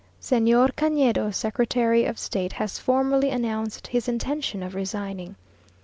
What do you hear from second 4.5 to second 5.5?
of resigning.